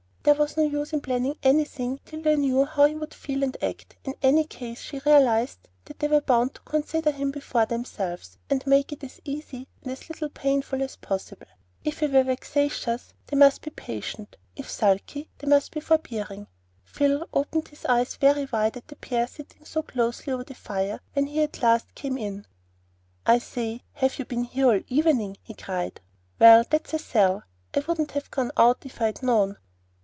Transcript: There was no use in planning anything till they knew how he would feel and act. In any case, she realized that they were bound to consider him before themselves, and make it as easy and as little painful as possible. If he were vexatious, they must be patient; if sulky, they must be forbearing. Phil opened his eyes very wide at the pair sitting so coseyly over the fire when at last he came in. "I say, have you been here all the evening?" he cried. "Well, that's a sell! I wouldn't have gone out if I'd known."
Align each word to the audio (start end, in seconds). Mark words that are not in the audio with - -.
There 0.23 0.35
was 0.35 0.55
no 0.55 0.61
use 0.63 0.93
in 0.93 1.01
planning 1.01 1.35
anything 1.41 1.99
till 2.05 2.21
they 2.21 2.35
knew 2.35 2.63
how 2.63 2.85
he 2.85 2.93
would 2.93 3.11
feel 3.15 3.41
and 3.41 3.57
act. 3.61 3.95
In 4.03 4.13
any 4.21 4.43
case, 4.43 4.79
she 4.79 4.99
realized 5.03 5.67
that 5.85 5.97
they 5.97 6.07
were 6.07 6.21
bound 6.21 6.53
to 6.53 6.61
consider 6.61 7.09
him 7.09 7.31
before 7.31 7.65
themselves, 7.65 8.37
and 8.47 8.65
make 8.67 8.91
it 8.91 9.03
as 9.03 9.19
easy 9.25 9.67
and 9.81 9.91
as 9.91 10.07
little 10.09 10.29
painful 10.29 10.83
as 10.83 10.95
possible. 10.97 11.47
If 11.83 12.01
he 12.01 12.05
were 12.05 12.23
vexatious, 12.23 13.15
they 13.25 13.35
must 13.35 13.63
be 13.63 13.71
patient; 13.71 14.37
if 14.55 14.69
sulky, 14.69 15.31
they 15.39 15.47
must 15.47 15.71
be 15.71 15.79
forbearing. 15.79 16.45
Phil 16.83 17.27
opened 17.33 17.69
his 17.69 17.83
eyes 17.87 18.15
very 18.17 18.45
wide 18.51 18.77
at 18.77 18.89
the 18.89 18.97
pair 18.97 19.25
sitting 19.25 19.65
so 19.65 19.81
coseyly 19.81 20.33
over 20.33 20.43
the 20.43 20.53
fire 20.53 20.99
when 21.13 21.35
at 21.35 21.63
last 21.63 21.87
he 21.95 21.95
came 21.95 22.19
in. 22.19 22.45
"I 23.25 23.39
say, 23.39 23.81
have 23.93 24.19
you 24.19 24.25
been 24.25 24.43
here 24.43 24.67
all 24.67 24.73
the 24.73 24.85
evening?" 24.87 25.37
he 25.41 25.55
cried. 25.55 25.99
"Well, 26.37 26.63
that's 26.69 26.93
a 26.93 26.99
sell! 26.99 27.41
I 27.73 27.79
wouldn't 27.79 28.11
have 28.11 28.29
gone 28.29 28.51
out 28.55 28.85
if 28.85 29.01
I'd 29.01 29.23
known." 29.23 29.57